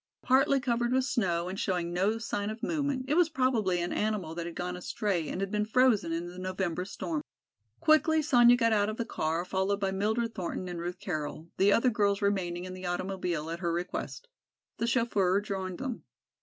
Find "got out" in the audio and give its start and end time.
8.57-8.89